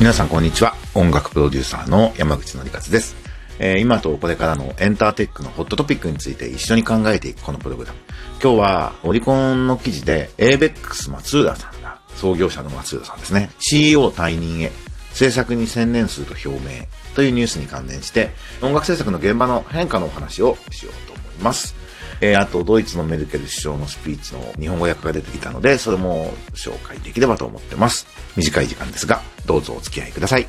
[0.00, 0.74] 皆さんこんにちは。
[0.96, 3.14] 音楽プロデューサーの山口のりかつです。
[3.60, 7.98] えー今とこれからのエンターテックのホットトピックについて一緒に考えていくこのプログラム。
[8.42, 13.50] 今日はオリコンの記事で ABEX 松浦さんが、創業者の松浦さんですね。
[13.60, 14.72] CEO 退任へ、
[15.12, 18.30] 制作に専念すると表明というニュースに関連して、
[18.60, 21.77] 音楽制作の現場の変化のお話をしようと思います。
[22.20, 28.06] えーあと、ドイツのメルケル首相のスピーチの日本語訳が出てきたので、それも紹介できればと思ってます。
[28.36, 30.46] 短い時間ですが、どうぞお付き合いください。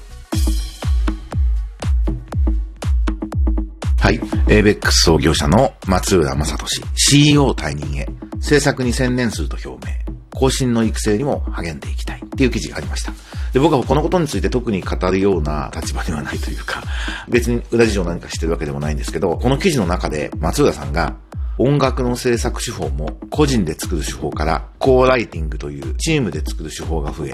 [3.99, 4.19] はい。
[4.47, 8.07] ABEX 創業者の松浦正俊、CEO 退任へ、
[8.41, 9.93] 制作に専念すると表明、
[10.33, 13.13] 後進の育成にも励んでいきたいっていう記事がありました。
[13.53, 16.81] で、僕はこのことについて特に語るような立場ではないというか、
[17.27, 21.15] 別に裏事情何かしてるわけでもないんですけど、この記事の中で松浦さんが、
[21.61, 27.33] 音楽の制作手法も個人で作る手法からコーライティングというチームで作る手法が増え、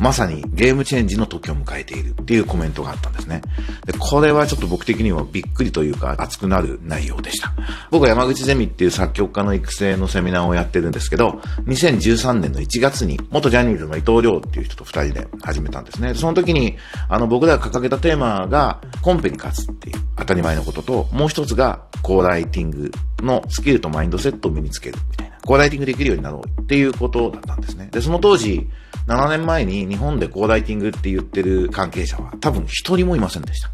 [0.00, 3.42] まさにゲームチェンジの時を迎えているっていうコメントがあったんですね。
[3.86, 7.52] で、これはちょっと僕的にはびっくりというか熱くなる内容でした。
[7.90, 16.14] 僕は山口ゼミっていう作曲家の育成のセミナーをやってるんですけど、2013年の1月に元ジャニーズの伊藤亮っていう人と二人で始めたんですね。
[16.14, 16.76] その時に、
[17.08, 25.36] あの僕らが掲げたテーマがコンペに勝つっていう当たり前のことと、もう一つがコーライティングのスキルとマインドセットを身につけるみたいな。
[25.44, 27.88] コーライティングできるようになろうっていうことだったんですね。
[27.90, 28.68] で、その当時、
[29.10, 33.70] 7年前に日本でコーライティングって言ってる関係者は多分一人もいませんでした。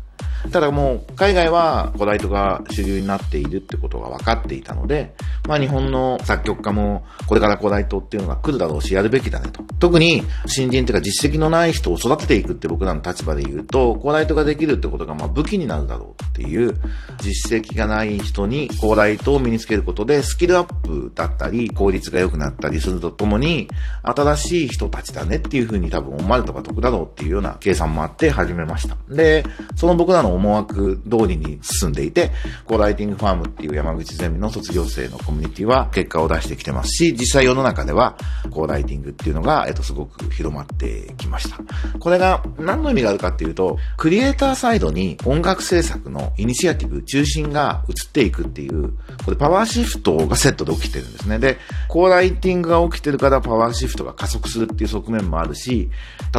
[0.51, 5.14] ただもう、海外はコーライトが主流になっているってことが分かっていたので、
[5.47, 9.62] まあ日本の作曲家もこれからコーライトっていうのが来るだろうし、やるべきだねと。
[9.79, 16.75] 特に新人っていうか実績のない人を育てていくって僕らの立場で言うと、コーライトができるってことがまあ武器になるだろうっていう、
[17.19, 23.69] 実績がない人にコーライトを身につけることでスキルアップだったり、効率が良くなったりするとともに、
[24.03, 28.97] 新しい人たちだねっていうふうに多分思われた方が得だろうっていうような計算もあって始めました。
[29.09, 29.45] で、
[29.77, 32.30] その僕らの思惑通りに進んでいて、
[32.67, 38.17] コーライティングファームっていう山口ゼミの卒業生のコミュニティは結果を出してきてますし、実際世の中では
[38.51, 41.58] コーライティングっていうのが、えっと、すごく広まってきました。
[41.98, 48.92] これが何の意味があるかっていうと、クリエイターサイドに音楽制作のイニシアティブ、中心が移っていくっていう、
[49.25, 51.39] これパワーシフトがセットで起きてるんですね。
[51.39, 55.91] で、コーライティングが起きてるからパワーシフトが加速するっていう側面もあるし、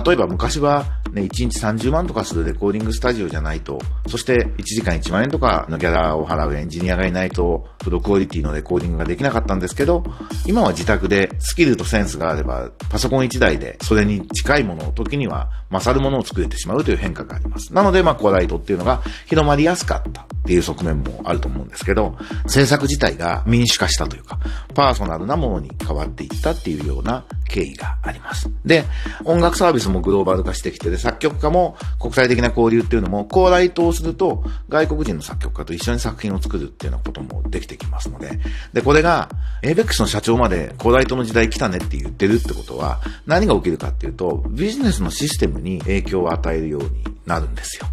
[0.06, 10.04] 例えば昔はね、1日30万とかするレコーディングスタジオじゃないと、そして1時間1万円とかのギャラを払うエンジニアがいないと、プロクオリティのレコーディングができなかったんですけど、
[10.46, 17.74] 今は自宅でスキルとセンスがあれば、パソコン1台でそれに近いものを時には勝るものを作れてしまうという変化があります。
[17.74, 24.40] なので、まあ、コアライトっていうのが広まりやすかったっていう側面もあると思うんですけど、政策自体が民主化したというか、
[24.74, 28.50] パーソナルなものに変わっていったっていうような経緯があります。
[28.66, 28.84] で、
[29.26, 38.40] 音楽サービスもグローバル化してきてで、作曲家も国際的な交流っていうのも、コーライトをすると、外国人の作曲家と一緒に作品を作るっていうようなこともできてきますので、
[38.74, 39.30] で、これが、
[39.62, 47.88] ABEX の社長までコーライトの時代来たねって言ってるってことは、何が起きるかっていうと、ビジネスのシステムに影響を与えるようになるんですよ。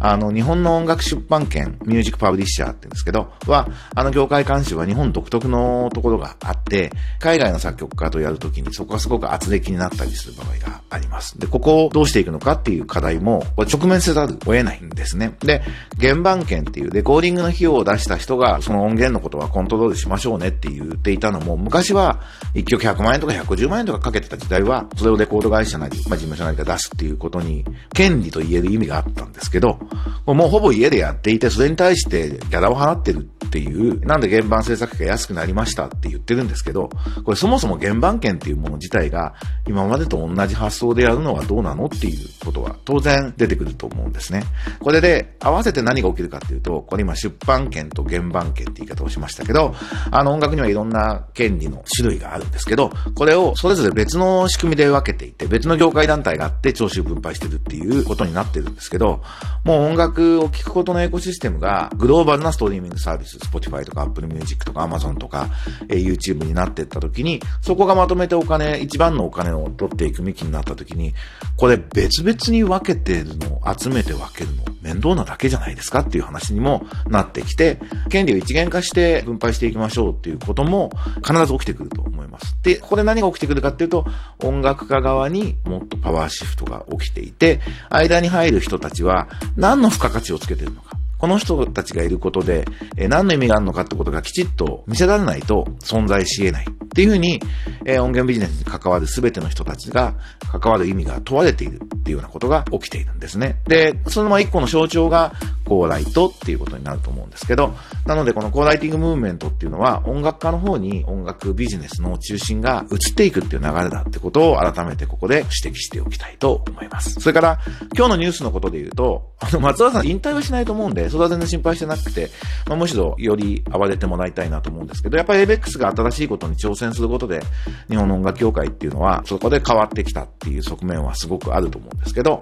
[0.00, 11.38] あの、日本の音楽出版権、ミュージックパブリッシャーって言うんですけど、は、あの業界監視は日本独特のところがあって、海外の作曲家とやるときにそこすごく圧力になったりする場合があります。
[11.38, 15.34] で、ここをどうしていくのかっていう課題も、直面せざるを得ないんですね。
[15.40, 15.62] で、
[16.00, 22.20] 原版権っていうレコーディングの費用を出した人が、その音源のことはコントロールしましょうねって言っていたのも、昔は
[22.54, 27.64] 1曲100万円とか150万円とかかけてた時代は、それをレコード会社なり、まあ、事務所なりが出すっていうことに、
[27.94, 29.78] 権利と言える意味があったんですけど、
[30.26, 36.90] もうほぼ家でやっていて、それに対してギャラを払ってるっていう、なんで原版制作費が安くなりましたって言ってるんですけど、
[37.24, 39.34] これそもそも原版権っていうもの自自体が、
[39.66, 44.42] 今までと同じ発想でやるのはどうなのっていうことは当然出てくると思うんですね。
[44.80, 49.74] これで合わせて何が起きるかっていうと、これ今出版権と原版権って言い方をしましたけど、
[50.10, 59.22] あの音楽にはいろんな権利の種類があるんですけど、これをそれぞれ別の仕組みで分けていて、別の業界団体があって徴収分配してるっていうことになってるんですけど、
[59.64, 65.48] もう音楽を聴くことのエコシステムがグローバルなストリーミングサービス、Spotify とか Apple Music とか Amazon とか、
[65.88, 71.14] え YouTube になっていった時に、そこがまとめてお金、一番のお金を取っていく幹になった時に、
[71.56, 77.78] これ別々に分けてるの、集めて分けるの、面倒なだけじゃないですかっていう話にもなってきて、
[78.08, 80.90] 権利を一元化して分配していきましょうっていうことも
[81.24, 82.56] 必ず起きてくると思います。
[82.62, 84.06] で、ここで何が起きてくるかっていうと、
[84.42, 87.60] 音楽家側にもっとパワーシフトが起きていて、
[87.90, 90.98] 間に入る人たちは何の付加価値をつけてるのか。
[91.18, 92.64] この人たちがいることで、
[92.96, 96.66] え何の意味があるのかってことがきちっと見せられないと存在し得ない。
[96.98, 97.40] っていうふうに、
[97.84, 100.14] えー、音源ビジネスに関わる全ての人たちが
[100.50, 103.60] 関わる意味が問われているっていうようなことが起きているんですね。
[103.68, 105.32] で、そのまま一個の象徴が
[105.64, 117.20] コーライトっていうことになると思うんですけど、なのでこのコーライティングムーブメントっていうのは音楽家の方に音楽ビジネスの中心が移っていくっていう流れだってことを改めてここで指摘しておきたいと思います。
[117.20, 117.60] それから
[117.96, 122.30] 今日のニュースのことで言うと、あの松田さん引退はしないと思うんで、それは全然心配してなくて、
[122.66, 127.40] まあ、むしろより暴れてもらいたいなと思うんですけど、やっぱり ABEX が新しいことに挑戦することで、
[127.88, 132.38] 日本の音楽協会っていうのは、そこで変わってきたっていう側面はすごくあると思うんですけど、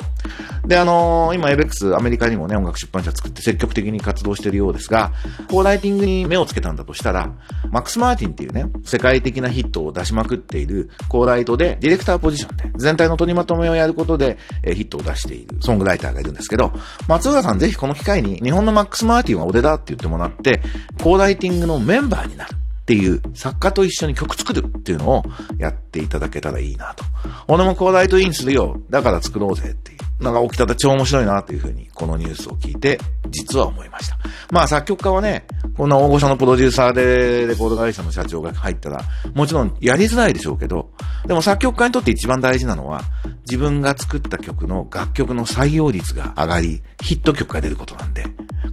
[0.66, 5.12] で、あのー、今 ABEX アメリカにもね、音楽出版社作って積極的に活動してるようですが、
[5.50, 7.32] コーライティングに目をつけたんだとしたら、
[7.70, 16.72] マックス・マーティンっていうね、世界的なヒットを出しまくっているコーライトで、ディレクターポジションで、全体の取りまとめをやることで、えー、ヒットを出しているソングライターがいるんですけど、
[17.08, 20.60] 松浦さんぜひこの機会に、日本のマックス・マーティンは俺だって言ってもらって、
[21.02, 22.56] コーライティングのメンバーになる。
[22.86, 25.24] っていう作家と一緒に曲作るっていうのを
[25.58, 27.04] やっていただけたらいいなと。
[27.48, 28.80] 俺もコーライトインするよ。
[28.90, 30.22] だから作ろうぜっていう。
[30.22, 33.00] なんか起きたら超面白いなっていうふうに、このニュースを聞いて、
[33.30, 34.16] 実は思いました。
[34.52, 39.02] まあ作曲家はね、こんな大御所のプロデューサーでレコード会社の社長が入ったら、
[39.34, 40.90] もちろんやりづらいでしょうけど、
[41.26, 43.02] でも作曲家にとって一番大事なのは、
[43.46, 48.26] 自分が作った曲の楽曲の採用率が上がり、ヒット曲が出ることなんで、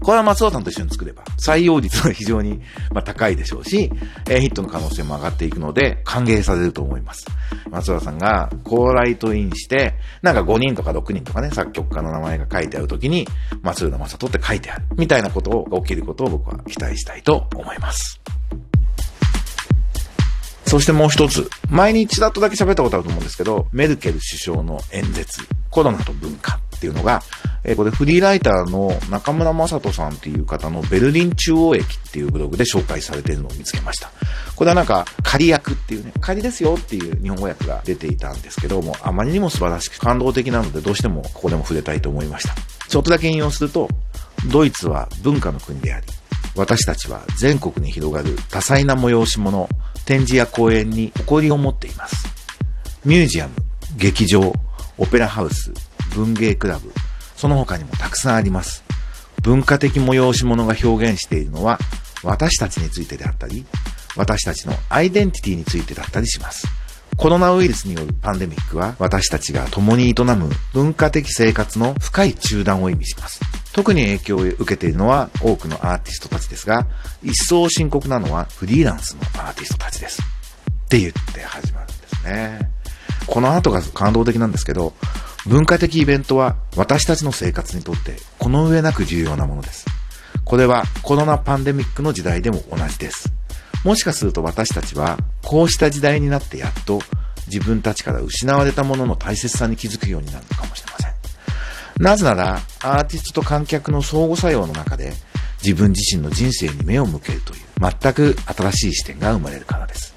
[0.04, 2.62] これは松尾さんと一緒に作れば、採用率は非常に、
[2.92, 3.90] まあ、高いでしょうし、
[4.30, 7.26] えー、ヒットの可能性も上がっていくので、歓迎されると思います。
[7.72, 13.28] 松尾さんが、コーライトインして、なんか5人とか6人とかね、作曲家の名前が書いてあるときに、
[13.62, 14.86] 松浦正人って書いてある。
[14.98, 18.20] みたいなことが起きることを僕は期待したいと思います。
[20.66, 27.22] そしてもう一つ、前にちらっとだけ喋ったことあると思うんですけど、メルケル首相の演説、コロナと文化っていうのが、
[27.64, 34.12] えー、これフリーライターの中村正人さんっていう方のベルリン中央駅っていうブログで紹介されているのを見つけました。
[34.56, 42.56] これはなんか仮役っていうね、仮ですよっていう日本語訳が出ていたんですけども、あまりにも素晴らしく感動的なのでどうしてもここでも触れたいと思いました。
[42.88, 43.88] ちょっとだけ引用すると、
[44.52, 46.06] ドイツは文化の国であり、
[46.56, 49.70] 私たちは全国に広がる多彩な催し物、
[50.06, 52.28] 展示や公演に誇りを持っています。
[53.06, 53.54] ミュージアム、
[53.98, 54.54] 劇場、
[54.98, 55.74] オペラハウス、
[56.14, 56.92] 文芸クラブ、
[57.44, 58.86] その他にもたくさんあります。
[59.42, 61.78] 文化的催し物が表現しているのは
[62.24, 63.66] 私たちについてであったり、
[64.16, 66.66] 私たちのアイデンティティについてだったりします。
[67.18, 73.42] コロナウイルスによるパンデミックは私たちが共に営む文化的生活の深い中断を意味します。
[73.74, 76.88] 特に影響を受けているのは多くのアーティストたちですが、
[77.22, 80.22] 一層深刻なのはフリーランスのアーティストたちです。
[80.22, 82.70] って言って始まるんですね。
[83.28, 84.94] この後が感動的なんですけど、
[85.46, 89.86] 文化的イベントは私たちの生活にとってこの上なく重要なものです。
[90.46, 93.32] これはコロナパンデミックの時代でも同じです。
[93.84, 97.00] もしかすると私たちはこうした時代になってやっと
[97.48, 101.14] 自分たちから失われたものの大切さに気づくようになるのかもしれません。
[102.04, 105.14] なぜならアーティストと観客の相互作用の中で
[105.62, 110.16] 自分自身の人生に目を向けるという全く新しい視点が生まれるからです。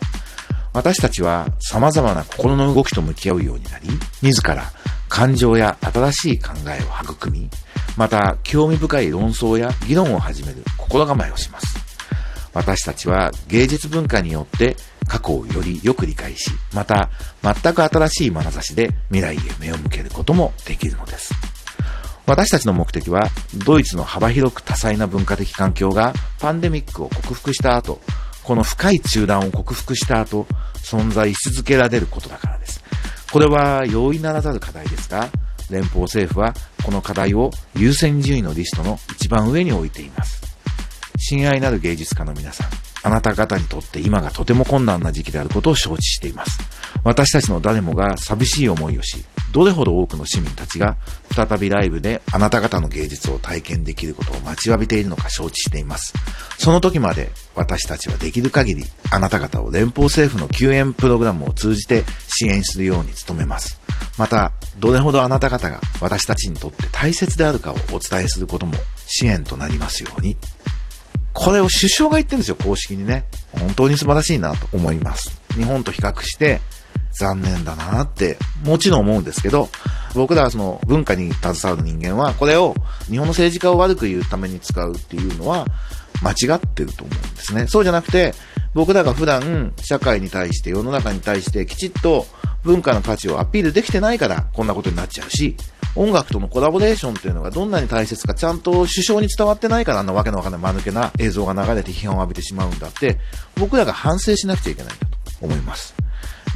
[0.72, 3.88] 私たちは様々な心の動きと向き合うようになり、
[4.22, 4.70] 自ら
[5.16, 7.48] 感情や新しい考えを育み、
[7.96, 11.78] また興味深い論争や議論を始める心構えをします。
[12.52, 14.76] 私たちは芸術文化によって
[15.08, 17.08] 過去をよりよく理解し、また
[17.42, 21.32] 全く新しい眼差しで未来へ目を向けることもできるのです。
[22.26, 23.30] 私たちの目的は、
[23.64, 28.02] ドイツの幅広く多彩な文化的環境がパンデミックを克服した後、
[28.42, 32.85] この深い中断を克服した後、存在し続けられることだからです。
[33.32, 35.28] これは容易ならざる課題ですが、
[35.70, 36.54] 連邦政府は
[36.84, 40.42] この課題を優先順位のリストの一番上に置いています。
[41.18, 42.68] 親愛なる芸術家の皆さん、
[43.02, 46.58] あなた方にとって今がとても困難な時期であることを承知しています。
[47.04, 49.24] 私たちの誰もが寂しい思いをし、
[49.56, 50.98] どれほど多くの市民たちが
[51.34, 56.12] 再びライブであなた方の芸術を体験できることを待ちわびているのか承知しています。
[56.58, 63.80] その時まで私たちはできる限りあなた方を連邦政府の救援プログラムを通じて支援するように努めます。
[64.18, 68.74] また、どれほどあなた方が私たちにとって大切であるかをお伝えすることも
[69.06, 70.36] 支援となりますように。
[71.32, 73.24] これを首相が言ってるんですよ、公式にね。
[73.52, 75.40] 本当に素晴らしいなと思います。
[75.54, 76.60] 日本と比較して、
[77.18, 79.68] 残念だなって、もちろん思うんですけど、
[80.14, 82.74] 僕らはその文化に携わる人間は、これを
[83.06, 85.66] 日本の政治家を悪く言うために使うっていうのは、
[86.22, 87.66] 間違ってると思うんですね。
[87.66, 88.34] そうじゃなくて、
[88.74, 92.26] 僕らが普段社会に対して世の中に対してきちっと
[92.62, 95.56] 文化の価値をアピールできてないからこんなことになっちゃうし、
[95.94, 103.18] 音楽とのコラボレーションっていうのがどんなに大切かちゃんと首相に伝わってないからあんなわけのわかんない間抜けな映像が流れて批判を浴びてしまうんだって、
[103.56, 105.94] 僕らが反省しなくちゃいけないんだと思います。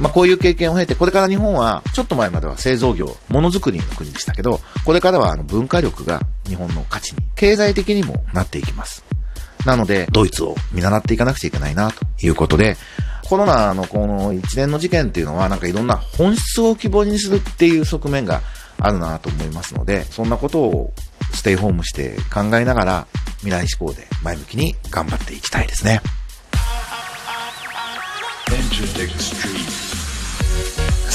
[0.01, 9.05] まあこういう経験を経て、これから日本は、ちょっと前までは製造業、ものづくりの国でしたけど、これからはあの文化力が日本の価値に、経済的にもなっていきます。
[9.63, 12.77] なので、ドイツを見習っていかなくちゃいけないな、ということで、
[13.29, 18.41] コロナのこの一連の事件っていうのは、なんかいろんな本質を希望にするっていう側面が
[18.79, 20.93] あるなと思いますので、そんなことを
[21.31, 23.07] ステイホームして考えながら、
[23.41, 26.01] 未来志向で前向きに頑張っていきたいですね。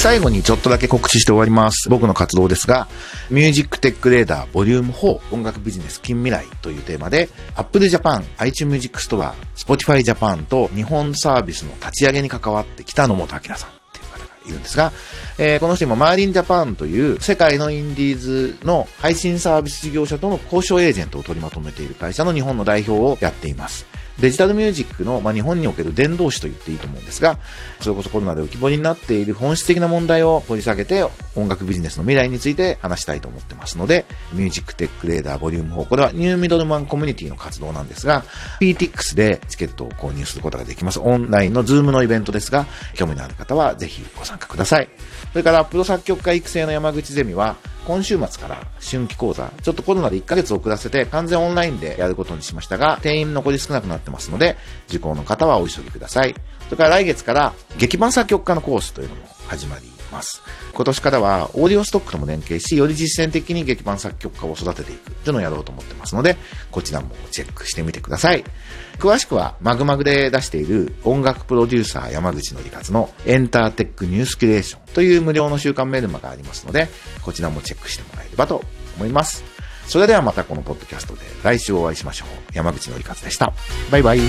[0.07, 1.89] 最後にちょっとだけ告知して終わります。
[1.89, 2.87] 僕の活動ですが、
[3.29, 14.93] ミュージックテックレーダーボリューム4音楽ビジネス近未来というテーマで、Apple Japan、iTunes Music Store、Spotify Japan と日本サービスの立ち上げに関わって北野本明さんっていう方がいるんですが、
[15.39, 23.85] えー、この人今、マーリンジャパンという世界のインディーズの配信サービス事業者との交渉エージェントを取りまとめている会社の日本の代表をやっています。
[24.19, 27.37] デジタルミュージックの、まあ、日本における伝道師と言っていいと思うんですが、
[27.79, 38.23] それこそコロナで浮き彫りになっている本質的な問題を掘り下げて、音楽ビジネスの未来について話したいと思ってますので、ミュージックテックレーダーボリューム4、これはニューミドルマンコミュニティの活動なんですが、
[38.59, 40.99] PTX でチケットを購入することができます。
[40.99, 44.89] オンラインのズームのイベントですが、興味のある方はぜひご参加ください。
[45.31, 54.57] それから、プロ作曲家育成の山口ゼミは、今週末から春季講座、ちょっとコロナで1ヶ月遅らせて完全オンラインでやることにしましたが、定員残り少なくなってますので、
[54.89, 56.35] 受講の方はお急ぎください。
[56.65, 60.41] それから来月から劇伴作曲家のコースというのも始まります。
[60.73, 66.37] 今年からはオーディオストックとも連携し、より実践的に劇版作曲家を育てていくというのをやろうと思ってますので、
[66.71, 68.43] こちらもチェックしてみてください。
[68.99, 76.87] 詳しくは、マグマグで出している音楽プロデューサー山口のりかつのエンターテックニュースキュレーションという無料の週刊メルマがありますので、
[77.21, 78.63] こちらもチェックしてもらえればと
[78.97, 79.43] 思います。
[79.87, 82.27] それではまたこのポッドキャストで来週お会いしましょう。
[82.53, 83.53] 山口のりかつでした。
[83.89, 84.19] バイバイ。